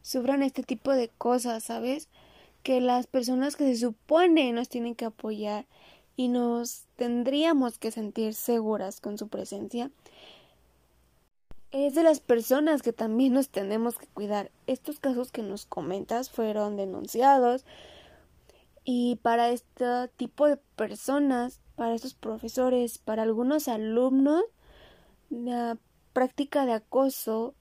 sufran 0.00 0.42
este 0.42 0.62
tipo 0.62 0.92
de 0.92 1.10
cosas, 1.18 1.64
¿sabes? 1.64 2.08
Que 2.62 2.80
las 2.80 3.08
personas 3.08 3.56
que 3.56 3.66
se 3.66 3.76
supone 3.76 4.50
nos 4.54 4.70
tienen 4.70 4.94
que 4.94 5.04
apoyar 5.04 5.66
y 6.16 6.28
nos 6.28 6.86
tendríamos 6.96 7.76
que 7.76 7.90
sentir 7.90 8.32
seguras 8.32 9.02
con 9.02 9.18
su 9.18 9.28
presencia 9.28 9.90
es 11.72 11.94
de 11.94 12.02
las 12.02 12.20
personas 12.20 12.82
que 12.82 12.92
también 12.92 13.32
nos 13.32 13.48
tenemos 13.48 13.98
que 13.98 14.06
cuidar. 14.06 14.50
Estos 14.66 14.98
casos 14.98 15.30
que 15.30 15.42
nos 15.42 15.66
comentas 15.66 16.30
fueron 16.30 16.76
denunciados 16.76 17.64
y 18.84 19.16
para 19.22 19.50
este 19.50 20.08
tipo 20.16 20.46
de 20.46 20.56
personas, 20.56 21.60
para 21.76 21.94
estos 21.94 22.14
profesores, 22.14 22.98
para 22.98 23.22
algunos 23.22 23.68
alumnos, 23.68 24.42
la 25.28 25.78
práctica 26.12 26.66
de 26.66 26.72
acoso 26.72 27.54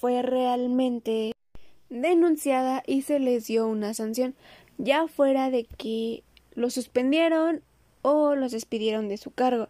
fue 0.00 0.22
realmente 0.22 1.32
denunciada 1.88 2.82
y 2.86 3.02
se 3.02 3.20
les 3.20 3.46
dio 3.46 3.66
una 3.66 3.94
sanción, 3.94 4.34
ya 4.76 5.08
fuera 5.08 5.50
de 5.50 5.64
que 5.64 6.22
lo 6.54 6.68
suspendieron 6.70 7.62
o 8.02 8.34
los 8.34 8.52
despidieron 8.52 9.08
de 9.08 9.16
su 9.16 9.30
cargo. 9.30 9.68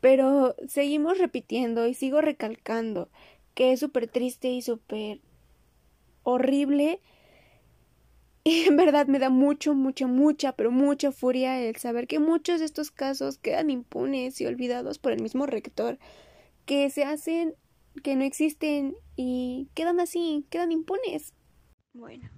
Pero 0.00 0.56
seguimos 0.66 1.18
repitiendo 1.18 1.86
y 1.86 1.94
sigo 1.94 2.20
recalcando 2.20 3.10
que 3.54 3.72
es 3.72 3.80
súper 3.80 4.08
triste 4.08 4.48
y 4.50 4.62
súper 4.62 5.20
horrible. 6.22 7.00
Y 8.42 8.62
en 8.62 8.76
verdad 8.78 9.06
me 9.06 9.18
da 9.18 9.28
mucho, 9.28 9.74
mucha, 9.74 10.06
mucha, 10.06 10.52
pero 10.56 10.70
mucha 10.70 11.12
furia 11.12 11.60
el 11.60 11.76
saber 11.76 12.06
que 12.06 12.18
muchos 12.18 12.60
de 12.60 12.64
estos 12.64 12.90
casos 12.90 13.36
quedan 13.36 13.68
impunes 13.68 14.40
y 14.40 14.46
olvidados 14.46 14.98
por 14.98 15.12
el 15.12 15.20
mismo 15.20 15.44
rector, 15.44 15.98
que 16.64 16.88
se 16.88 17.04
hacen, 17.04 17.54
que 18.02 18.16
no 18.16 18.24
existen 18.24 18.96
y 19.14 19.68
quedan 19.74 20.00
así, 20.00 20.46
quedan 20.48 20.72
impunes. 20.72 21.34
Bueno, 21.92 22.30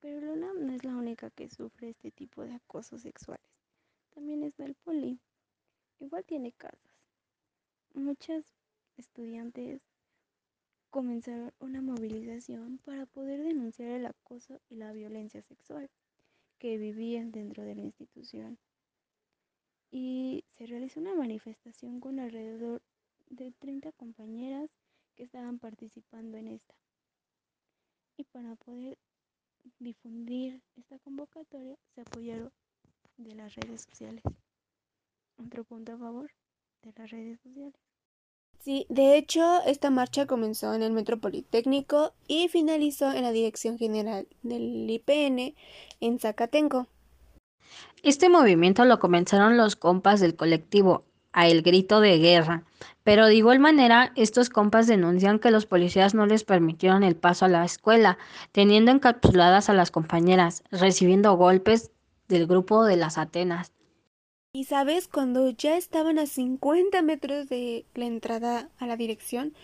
pero 0.00 0.20
Luna 0.20 0.52
no 0.52 0.70
es 0.74 0.84
la 0.84 0.94
única 0.94 1.30
que 1.30 1.48
sufre 1.48 1.88
este 1.88 2.10
tipo 2.10 2.42
de 2.42 2.54
acosos 2.54 3.00
sexuales. 3.00 3.48
También 4.14 4.42
está 4.42 4.66
el 4.66 4.74
poli. 4.74 5.18
Igual 5.98 6.24
tiene 6.26 6.52
casos 6.52 6.87
muchas 7.94 8.44
estudiantes 8.96 9.80
comenzaron 10.90 11.52
una 11.60 11.82
movilización 11.82 12.78
para 12.78 13.06
poder 13.06 13.42
denunciar 13.42 13.90
el 13.90 14.06
acoso 14.06 14.60
y 14.68 14.76
la 14.76 14.92
violencia 14.92 15.42
sexual 15.42 15.90
que 16.58 16.78
vivían 16.78 17.30
dentro 17.30 17.62
de 17.64 17.74
la 17.74 17.82
institución. 17.82 18.58
y 19.90 20.44
se 20.58 20.66
realizó 20.66 21.00
una 21.00 21.14
manifestación 21.14 21.98
con 21.98 22.20
alrededor 22.20 22.82
de 23.30 23.52
30 23.52 23.92
compañeras 23.92 24.68
que 25.16 25.22
estaban 25.22 25.58
participando 25.58 26.36
en 26.36 26.48
esta. 26.48 26.74
Y 28.18 28.24
para 28.24 28.54
poder 28.56 28.98
difundir 29.78 30.60
esta 30.76 30.98
convocatoria 30.98 31.78
se 31.94 32.02
apoyaron 32.02 32.52
de 33.16 33.34
las 33.34 33.54
redes 33.54 33.82
sociales. 33.82 34.22
Otro 35.38 35.64
punto 35.64 35.92
a 35.92 35.98
favor 35.98 36.30
de 36.82 36.92
las 36.96 37.10
redes 37.10 37.40
sociales. 37.40 37.74
Sí, 38.60 38.86
de 38.88 39.16
hecho, 39.16 39.62
esta 39.66 39.90
marcha 39.90 40.26
comenzó 40.26 40.74
en 40.74 40.82
el 40.82 40.92
Metro 40.92 41.18
Politécnico 41.18 42.12
y 42.26 42.48
finalizó 42.48 43.12
en 43.12 43.22
la 43.22 43.32
Dirección 43.32 43.78
General 43.78 44.26
del 44.42 44.88
IPN 44.90 45.54
en 46.00 46.18
Zacatenco. 46.18 46.88
Este 48.02 48.28
movimiento 48.28 48.84
lo 48.84 48.98
comenzaron 48.98 49.56
los 49.56 49.76
compas 49.76 50.20
del 50.20 50.36
colectivo 50.36 51.04
a 51.32 51.46
El 51.46 51.62
Grito 51.62 52.00
de 52.00 52.18
Guerra, 52.18 52.64
pero 53.04 53.26
de 53.26 53.36
igual 53.36 53.58
manera 53.58 54.12
estos 54.16 54.50
compas 54.50 54.86
denuncian 54.86 55.38
que 55.38 55.50
los 55.50 55.66
policías 55.66 56.14
no 56.14 56.26
les 56.26 56.44
permitieron 56.44 57.04
el 57.04 57.16
paso 57.16 57.44
a 57.44 57.48
la 57.48 57.64
escuela, 57.64 58.18
teniendo 58.52 58.90
encapsuladas 58.90 59.68
a 59.68 59.74
las 59.74 59.90
compañeras, 59.90 60.64
recibiendo 60.70 61.36
golpes 61.36 61.90
del 62.28 62.46
grupo 62.46 62.84
de 62.84 62.96
las 62.96 63.18
Atenas. 63.18 63.72
Y 64.54 64.64
sabes, 64.64 65.08
cuando 65.08 65.50
ya 65.50 65.76
estaban 65.76 66.18
a 66.18 66.26
50 66.26 67.02
metros 67.02 67.50
de 67.50 67.84
la 67.94 68.06
entrada 68.06 68.70
a 68.78 68.86
la 68.86 68.96
dirección, 68.96 69.54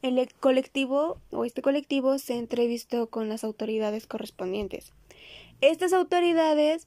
el 0.00 0.32
colectivo 0.34 1.20
o 1.32 1.44
este 1.44 1.60
colectivo 1.60 2.18
se 2.18 2.38
entrevistó 2.38 3.10
con 3.10 3.28
las 3.28 3.42
autoridades 3.42 4.06
correspondientes. 4.06 4.92
Estas 5.60 5.92
autoridades 5.92 6.86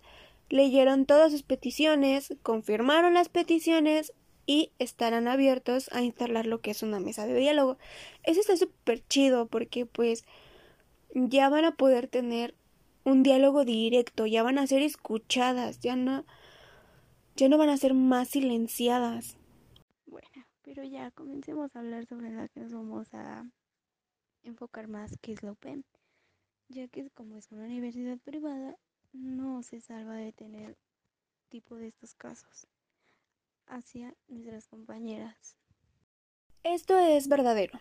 leyeron 0.49 1.05
todas 1.05 1.33
sus 1.33 1.43
peticiones, 1.43 2.33
confirmaron 2.41 3.15
las 3.15 3.27
peticiones 3.27 4.13
y 4.45 4.71
estarán 4.79 5.27
abiertos 5.27 5.89
a 5.91 6.01
instalar 6.03 6.45
lo 6.45 6.61
que 6.61 6.71
es 6.71 6.83
una 6.83 7.01
mesa 7.01 7.27
de 7.27 7.35
diálogo. 7.35 7.77
Eso 8.23 8.39
está 8.39 8.55
súper 8.55 9.05
chido 9.09 9.47
porque 9.47 9.85
pues 9.85 10.23
ya 11.13 11.49
van 11.49 11.65
a 11.65 11.75
poder 11.75 12.07
tener 12.07 12.55
un 13.03 13.23
diálogo 13.23 13.65
directo, 13.65 14.25
ya 14.25 14.41
van 14.41 14.57
a 14.57 14.67
ser 14.67 14.83
escuchadas, 14.83 15.81
ya 15.81 15.97
no 15.97 16.23
ya 17.35 17.49
no 17.49 17.57
van 17.57 17.69
a 17.69 17.77
ser 17.77 17.93
más 17.93 18.29
silenciadas. 18.29 19.37
Bueno, 20.05 20.45
pero 20.61 20.83
ya 20.83 21.11
comencemos 21.11 21.75
a 21.75 21.79
hablar 21.79 22.05
sobre 22.05 22.31
lo 22.31 22.47
que 22.49 22.59
nos 22.59 22.73
vamos 22.73 23.13
a 23.13 23.45
enfocar 24.43 24.87
más, 24.87 25.17
que 25.21 25.33
es 25.33 25.43
la 25.43 25.51
UPEM, 25.51 25.83
ya 26.69 26.87
que 26.87 27.09
como 27.11 27.37
es 27.37 27.51
una 27.51 27.65
universidad 27.65 28.17
privada, 28.19 28.77
no 29.13 29.63
se 29.63 29.81
salva 29.81 30.15
de 30.15 30.31
tener 30.31 30.77
tipo 31.49 31.75
de 31.75 31.87
estos 31.87 32.15
casos 32.15 32.67
hacia 33.67 34.15
nuestras 34.27 34.67
compañeras. 34.67 35.55
Esto 36.63 36.97
es 36.97 37.27
verdadero, 37.27 37.79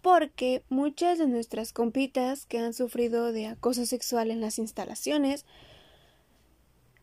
porque 0.00 0.64
muchas 0.68 1.18
de 1.18 1.26
nuestras 1.26 1.72
compitas 1.72 2.46
que 2.46 2.58
han 2.58 2.72
sufrido 2.72 3.32
de 3.32 3.46
acoso 3.46 3.86
sexual 3.86 4.30
en 4.30 4.40
las 4.40 4.58
instalaciones, 4.58 5.44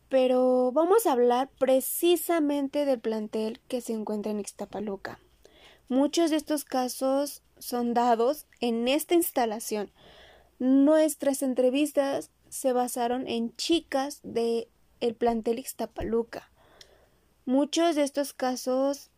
pero 0.09 0.71
vamos 0.71 1.05
a 1.05 1.11
hablar 1.11 1.49
precisamente 1.59 2.85
del 2.85 2.99
plantel 2.99 3.59
que 3.67 3.81
se 3.81 3.93
encuentra 3.93 4.31
en 4.31 4.39
Ixtapaluca. 4.39 5.19
Muchos 5.89 6.29
de 6.29 6.37
estos 6.37 6.63
casos 6.63 7.41
son 7.57 7.93
dados 7.93 8.45
en 8.59 8.87
esta 8.87 9.15
instalación. 9.15 9.91
Nuestras 10.59 11.41
entrevistas 11.41 12.31
se 12.49 12.73
basaron 12.73 13.27
en 13.27 13.55
chicas 13.55 14.19
de 14.23 14.69
el 14.99 15.15
plantel 15.15 15.59
Ixtapaluca. 15.59 16.49
Muchos 17.45 17.95
de 17.95 18.03
estos 18.03 18.33
casos 18.33 19.09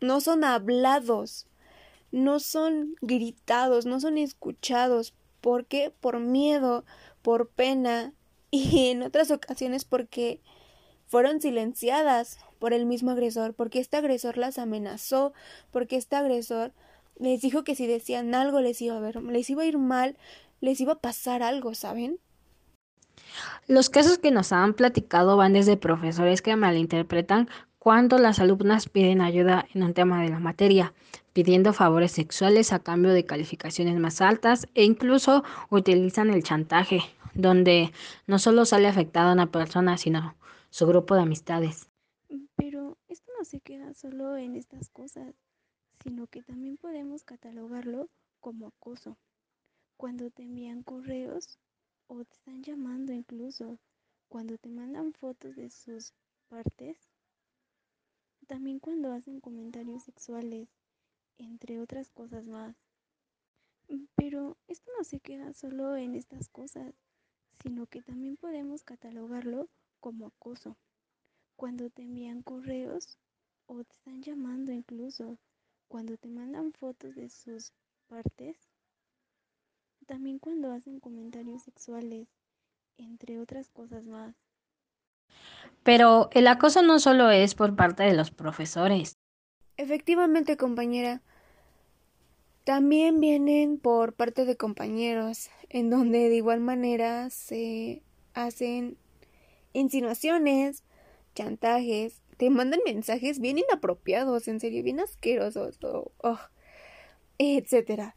no 0.00 0.20
son 0.20 0.44
hablados, 0.44 1.46
no 2.10 2.40
son 2.40 2.96
gritados, 3.00 3.86
no 3.86 4.00
son 4.00 4.18
escuchados. 4.18 5.14
¿Por 5.40 5.66
qué? 5.66 5.92
Por 6.00 6.20
miedo, 6.20 6.84
por 7.22 7.48
pena 7.48 8.12
y 8.64 8.90
en 8.90 9.02
otras 9.02 9.30
ocasiones 9.30 9.84
porque 9.84 10.40
fueron 11.06 11.40
silenciadas 11.40 12.38
por 12.58 12.72
el 12.72 12.86
mismo 12.86 13.10
agresor, 13.10 13.54
porque 13.54 13.80
este 13.80 13.96
agresor 13.96 14.38
las 14.38 14.58
amenazó, 14.58 15.32
porque 15.70 15.96
este 15.96 16.16
agresor 16.16 16.72
les 17.18 17.40
dijo 17.40 17.64
que 17.64 17.74
si 17.74 17.86
decían 17.86 18.34
algo 18.34 18.60
les 18.60 18.80
iba 18.82 18.96
a 18.96 19.00
ver, 19.00 19.22
les 19.22 19.48
iba 19.48 19.62
a 19.62 19.66
ir 19.66 19.78
mal, 19.78 20.16
les 20.60 20.80
iba 20.80 20.94
a 20.94 20.98
pasar 20.98 21.42
algo, 21.42 21.74
¿saben? 21.74 22.18
Los 23.66 23.90
casos 23.90 24.18
que 24.18 24.30
nos 24.30 24.52
han 24.52 24.74
platicado 24.74 25.36
van 25.36 25.54
desde 25.54 25.76
profesores 25.76 26.42
que 26.42 26.56
malinterpretan 26.56 27.48
cuando 27.78 28.18
las 28.18 28.40
alumnas 28.40 28.88
piden 28.88 29.20
ayuda 29.20 29.66
en 29.72 29.82
un 29.82 29.94
tema 29.94 30.22
de 30.22 30.28
la 30.28 30.40
materia, 30.40 30.92
pidiendo 31.32 31.72
favores 31.72 32.12
sexuales 32.12 32.72
a 32.72 32.80
cambio 32.80 33.12
de 33.12 33.24
calificaciones 33.24 33.96
más 33.98 34.20
altas 34.20 34.66
e 34.74 34.84
incluso 34.84 35.44
utilizan 35.70 36.30
el 36.30 36.42
chantaje, 36.42 37.00
donde 37.36 37.92
no 38.26 38.38
solo 38.38 38.64
sale 38.64 38.88
afectada 38.88 39.32
una 39.32 39.50
persona, 39.50 39.96
sino 39.98 40.36
su 40.70 40.86
grupo 40.86 41.14
de 41.14 41.22
amistades. 41.22 41.88
Pero 42.56 42.98
esto 43.08 43.32
no 43.38 43.44
se 43.44 43.60
queda 43.60 43.94
solo 43.94 44.36
en 44.36 44.56
estas 44.56 44.88
cosas, 44.90 45.34
sino 46.02 46.26
que 46.26 46.42
también 46.42 46.76
podemos 46.76 47.24
catalogarlo 47.24 48.08
como 48.40 48.68
acoso 48.68 49.16
cuando 49.96 50.30
te 50.30 50.42
envían 50.42 50.82
correos 50.82 51.58
o 52.06 52.24
te 52.24 52.34
están 52.34 52.62
llamando 52.62 53.12
incluso, 53.12 53.78
cuando 54.28 54.58
te 54.58 54.68
mandan 54.68 55.12
fotos 55.12 55.56
de 55.56 55.70
sus 55.70 56.12
partes, 56.48 56.96
también 58.46 58.78
cuando 58.78 59.12
hacen 59.12 59.40
comentarios 59.40 60.04
sexuales, 60.04 60.68
entre 61.38 61.80
otras 61.80 62.10
cosas 62.10 62.44
más. 62.46 62.76
Pero 64.16 64.56
esto 64.68 64.90
no 64.96 65.04
se 65.04 65.20
queda 65.20 65.52
solo 65.52 65.96
en 65.96 66.14
estas 66.14 66.48
cosas, 66.48 66.94
sino 67.62 67.86
que 67.86 68.02
también 68.02 68.36
podemos 68.36 68.82
catalogarlo 68.82 69.68
como 70.00 70.28
acoso. 70.28 70.76
Cuando 71.56 71.90
te 71.90 72.02
envían 72.02 72.42
correos 72.42 73.18
o 73.66 73.82
te 73.84 73.92
están 73.92 74.22
llamando 74.22 74.72
incluso, 74.72 75.38
cuando 75.88 76.16
te 76.16 76.28
mandan 76.28 76.72
fotos 76.72 77.14
de 77.14 77.28
sus 77.28 77.72
partes, 78.08 78.56
también 80.06 80.38
cuando 80.38 80.72
hacen 80.72 81.00
comentarios 81.00 81.62
sexuales, 81.62 82.28
entre 82.96 83.40
otras 83.40 83.68
cosas 83.70 84.04
más. 84.04 84.34
Pero 85.82 86.30
el 86.32 86.46
acoso 86.48 86.82
no 86.82 86.98
solo 86.98 87.30
es 87.30 87.54
por 87.54 87.76
parte 87.76 88.02
de 88.02 88.14
los 88.14 88.30
profesores. 88.30 89.18
Efectivamente, 89.76 90.56
compañera. 90.56 91.22
También 92.66 93.20
vienen 93.20 93.78
por 93.78 94.14
parte 94.14 94.44
de 94.44 94.56
compañeros, 94.56 95.50
en 95.68 95.88
donde 95.88 96.28
de 96.28 96.34
igual 96.34 96.58
manera 96.58 97.30
se 97.30 98.02
hacen 98.34 98.98
insinuaciones, 99.72 100.82
chantajes, 101.36 102.22
te 102.38 102.50
mandan 102.50 102.80
mensajes 102.84 103.38
bien 103.38 103.58
inapropiados, 103.58 104.48
en 104.48 104.58
serio, 104.58 104.82
bien 104.82 104.98
asquerosos, 104.98 105.78
oh, 105.84 106.40
etcétera 107.38 108.16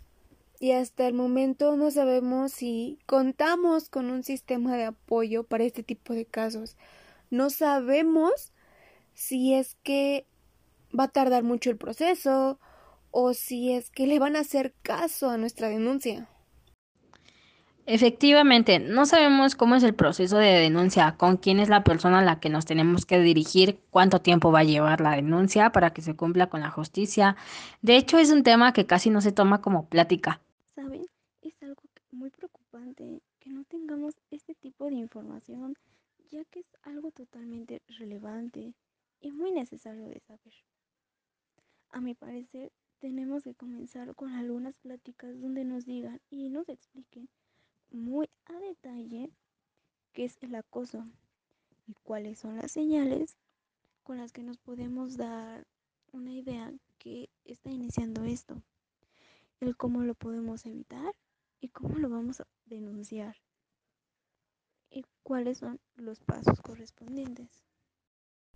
y 0.59 0.71
hasta 0.71 1.07
el 1.07 1.13
momento 1.13 1.77
no 1.77 1.91
sabemos 1.91 2.51
si 2.51 2.97
contamos 3.05 3.89
con 3.89 4.09
un 4.09 4.23
sistema 4.23 4.75
de 4.75 4.85
apoyo 4.85 5.43
para 5.43 5.63
este 5.63 5.83
tipo 5.83 6.13
de 6.13 6.25
casos. 6.25 6.75
No 7.29 7.51
sabemos 7.51 8.51
si 9.13 9.53
es 9.53 9.75
que 9.83 10.25
va 10.97 11.05
a 11.05 11.11
tardar 11.11 11.43
mucho 11.43 11.69
el 11.69 11.77
proceso 11.77 12.59
o 13.11 13.33
si 13.33 13.73
es 13.73 13.89
que 13.89 14.07
le 14.07 14.19
van 14.19 14.35
a 14.35 14.41
hacer 14.41 14.73
caso 14.81 15.29
a 15.29 15.37
nuestra 15.37 15.69
denuncia. 15.69 16.27
Efectivamente, 17.91 18.77
no 18.77 19.07
sabemos 19.07 19.55
cómo 19.55 19.73
es 19.73 19.81
el 19.81 19.95
proceso 19.95 20.37
de 20.37 20.59
denuncia, 20.59 21.17
con 21.17 21.37
quién 21.37 21.59
es 21.59 21.69
la 21.69 21.83
persona 21.83 22.19
a 22.19 22.23
la 22.23 22.39
que 22.39 22.49
nos 22.49 22.65
tenemos 22.65 23.07
que 23.07 23.19
dirigir, 23.19 23.79
cuánto 23.89 24.21
tiempo 24.21 24.51
va 24.51 24.59
a 24.59 24.63
llevar 24.63 25.01
la 25.01 25.15
denuncia 25.15 25.71
para 25.71 25.91
que 25.91 26.03
se 26.03 26.15
cumpla 26.15 26.51
con 26.51 26.59
la 26.59 26.69
justicia. 26.69 27.35
De 27.81 27.97
hecho, 27.97 28.19
es 28.19 28.29
un 28.29 28.43
tema 28.43 28.73
que 28.73 28.85
casi 28.85 29.09
no 29.09 29.21
se 29.21 29.31
toma 29.31 29.61
como 29.63 29.89
plática. 29.89 30.39
¿Saben? 30.75 31.07
Es 31.41 31.55
algo 31.63 31.81
muy 32.11 32.29
preocupante 32.29 33.23
que 33.39 33.49
no 33.49 33.63
tengamos 33.63 34.13
este 34.29 34.53
tipo 34.53 34.85
de 34.85 34.93
información, 34.93 35.73
ya 36.29 36.43
que 36.45 36.59
es 36.59 36.67
algo 36.83 37.09
totalmente 37.09 37.81
relevante 37.97 38.75
y 39.19 39.31
muy 39.31 39.51
necesario 39.51 40.05
de 40.05 40.19
saber. 40.19 40.53
A 41.89 42.01
mi 42.01 42.13
parecer, 42.13 42.71
tenemos 42.99 43.43
que 43.43 43.55
comenzar 43.55 44.15
con 44.15 44.33
algunas 44.33 44.77
pláticas 44.77 45.39
donde 45.39 45.63
nos 45.63 45.85
digan 45.85 46.21
y 46.29 46.49
nos 46.49 46.69
expliquen 46.69 47.29
muy 47.91 48.29
a 48.45 48.53
detalle 48.59 49.31
qué 50.13 50.25
es 50.25 50.37
el 50.41 50.55
acoso 50.55 51.05
y 51.87 51.93
cuáles 52.03 52.39
son 52.39 52.57
las 52.57 52.71
señales 52.71 53.37
con 54.03 54.17
las 54.17 54.31
que 54.31 54.43
nos 54.43 54.57
podemos 54.57 55.17
dar 55.17 55.65
una 56.11 56.31
idea 56.31 56.73
que 56.97 57.29
está 57.45 57.69
iniciando 57.69 58.23
esto 58.23 58.61
el 59.59 59.75
cómo 59.75 60.03
lo 60.03 60.15
podemos 60.15 60.65
evitar 60.65 61.13
y 61.59 61.69
cómo 61.69 61.97
lo 61.97 62.09
vamos 62.09 62.41
a 62.41 62.47
denunciar 62.65 63.35
y 64.89 65.03
cuáles 65.23 65.59
son 65.59 65.79
los 65.95 66.19
pasos 66.21 66.61
correspondientes. 66.61 67.68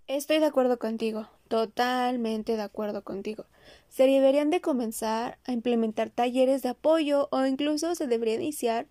Estoy 0.06 0.38
de 0.38 0.44
acuerdo 0.44 0.78
contigo, 0.78 1.28
totalmente 1.48 2.56
de 2.56 2.62
acuerdo 2.62 3.02
contigo. 3.04 3.46
Se 3.88 4.06
deberían 4.06 4.50
de 4.50 4.60
comenzar 4.60 5.38
a 5.46 5.52
implementar 5.52 6.10
talleres 6.10 6.62
de 6.62 6.68
apoyo 6.68 7.28
o 7.30 7.46
incluso 7.46 7.94
se 7.94 8.06
debería 8.06 8.34
iniciar 8.34 8.86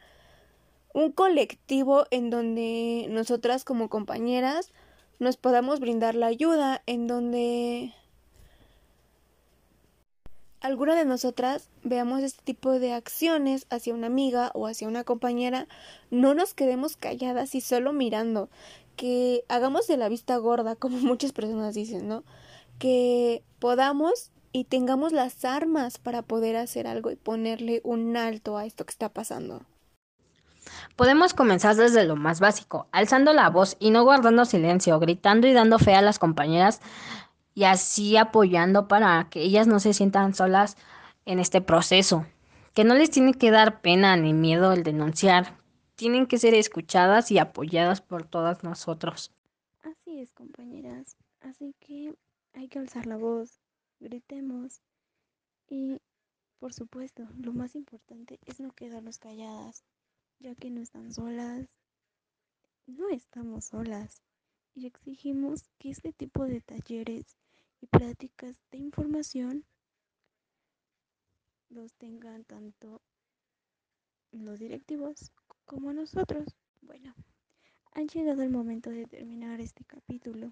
un 0.91 1.11
colectivo 1.11 2.05
en 2.09 2.31
donde 2.31 3.05
nosotras 3.11 3.63
como 3.63 3.89
compañeras 3.89 4.71
nos 5.19 5.37
podamos 5.37 5.79
brindar 5.79 6.15
la 6.15 6.25
ayuda, 6.25 6.81
en 6.87 7.05
donde 7.05 7.93
alguna 10.61 10.95
de 10.95 11.05
nosotras 11.05 11.69
veamos 11.83 12.23
este 12.23 12.41
tipo 12.41 12.79
de 12.79 12.93
acciones 12.93 13.67
hacia 13.69 13.93
una 13.93 14.07
amiga 14.07 14.49
o 14.55 14.65
hacia 14.65 14.87
una 14.87 15.03
compañera, 15.03 15.67
no 16.09 16.33
nos 16.33 16.55
quedemos 16.55 16.95
calladas 16.97 17.53
y 17.53 17.61
solo 17.61 17.93
mirando, 17.93 18.49
que 18.95 19.43
hagamos 19.49 19.87
de 19.87 19.97
la 19.97 20.09
vista 20.09 20.37
gorda, 20.37 20.75
como 20.79 20.97
muchas 20.97 21.31
personas 21.31 21.75
dicen, 21.75 22.07
¿no? 22.07 22.23
Que 22.79 23.43
podamos 23.59 24.31
y 24.51 24.65
tengamos 24.65 25.11
las 25.11 25.45
armas 25.45 25.97
para 25.97 26.21
poder 26.21 26.55
hacer 26.55 26.87
algo 26.87 27.11
y 27.11 27.15
ponerle 27.15 27.81
un 27.83 28.15
alto 28.15 28.57
a 28.57 28.65
esto 28.65 28.85
que 28.85 28.91
está 28.91 29.09
pasando. 29.09 29.63
Podemos 30.95 31.33
comenzar 31.33 31.75
desde 31.75 32.05
lo 32.05 32.15
más 32.15 32.39
básico, 32.39 32.87
alzando 32.91 33.33
la 33.33 33.49
voz 33.49 33.75
y 33.79 33.89
no 33.89 34.03
guardando 34.03 34.45
silencio, 34.45 34.99
gritando 34.99 35.47
y 35.47 35.53
dando 35.53 35.79
fe 35.79 35.95
a 35.95 36.01
las 36.01 36.19
compañeras 36.19 36.81
y 37.55 37.65
así 37.65 38.15
apoyando 38.15 38.87
para 38.87 39.27
que 39.29 39.41
ellas 39.41 39.67
no 39.67 39.79
se 39.79 39.93
sientan 39.93 40.33
solas 40.33 40.77
en 41.25 41.39
este 41.39 41.61
proceso, 41.61 42.25
que 42.73 42.83
no 42.83 42.95
les 42.95 43.09
tiene 43.09 43.33
que 43.33 43.51
dar 43.51 43.81
pena 43.81 44.15
ni 44.15 44.33
miedo 44.33 44.71
el 44.71 44.83
denunciar, 44.83 45.57
tienen 46.03 46.27
que 46.27 46.37
ser 46.37 46.53
escuchadas 46.53 47.31
y 47.31 47.37
apoyadas 47.37 48.01
por 48.01 48.27
todas 48.27 48.61
nosotros. 48.61 49.31
Así 49.83 50.19
es, 50.19 50.33
compañeras, 50.33 51.15
así 51.39 51.73
que 51.79 52.13
hay 52.51 52.67
que 52.67 52.79
alzar 52.79 53.05
la 53.05 53.15
voz, 53.15 53.61
gritemos 54.01 54.81
y, 55.69 56.01
por 56.59 56.73
supuesto, 56.73 57.25
lo 57.37 57.53
más 57.53 57.75
importante 57.75 58.37
es 58.45 58.59
no 58.59 58.73
quedarnos 58.73 59.17
calladas, 59.17 59.85
ya 60.39 60.55
que 60.55 60.69
no 60.71 60.81
están 60.81 61.13
solas, 61.13 61.69
no 62.85 63.07
estamos 63.07 63.63
solas 63.63 64.21
y 64.75 64.87
exigimos 64.87 65.69
que 65.79 65.89
este 65.91 66.11
tipo 66.11 66.43
de 66.43 66.59
talleres 66.59 67.37
y 67.79 67.87
prácticas 67.87 68.57
de 68.71 68.77
información 68.79 69.63
los 71.69 71.93
tengan 71.93 72.43
tanto 72.43 73.01
los 74.33 74.59
directivos 74.59 75.31
como 75.65 75.93
nosotros. 75.93 76.55
Bueno, 76.81 77.13
ha 77.91 78.01
llegado 78.01 78.43
el 78.43 78.49
momento 78.49 78.89
de 78.89 79.05
terminar 79.05 79.61
este 79.61 79.83
capítulo, 79.85 80.49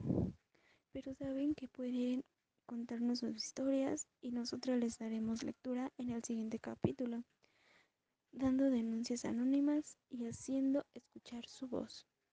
pero 0.92 1.14
saben 1.16 1.56
que 1.56 1.68
pueden 1.68 2.24
contarnos 2.66 3.20
sus 3.20 3.36
historias 3.36 4.08
y 4.22 4.32
nosotros 4.32 4.78
les 4.78 4.98
daremos 4.98 5.44
lectura 5.44 5.92
en 5.98 6.12
el 6.12 6.24
siguiente 6.24 6.60
capítulo, 6.60 7.24
dando 8.32 8.70
denuncias 8.70 9.26
anónimas 9.26 9.98
y 10.10 10.26
haciendo 10.26 10.86
escuchar 10.94 11.46
su 11.46 11.68
voz. 11.68 12.11